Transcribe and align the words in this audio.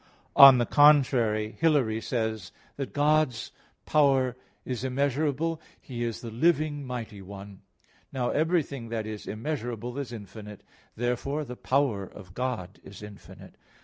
On 0.35 0.57
the 0.57 0.65
contrary, 0.65 1.55
Hilary 1.59 2.01
says 2.01 2.47
(De 2.47 2.47
Trin. 2.47 2.55
viii), 2.55 2.73
that 2.87 2.93
"God's 2.93 3.51
power 3.85 4.35
is 4.65 4.83
immeasurable. 4.83 5.61
He 5.79 6.03
is 6.03 6.21
the 6.21 6.31
living 6.31 6.87
mighty 6.87 7.21
one." 7.21 7.61
Now 8.11 8.31
everything 8.31 8.89
that 8.89 9.05
is 9.05 9.27
immeasurable 9.27 9.99
is 9.99 10.11
infinite. 10.11 10.63
Therefore 10.95 11.45
the 11.45 11.55
power 11.55 12.03
of 12.03 12.33
God 12.33 12.79
is 12.83 13.03
infinite. 13.03 13.57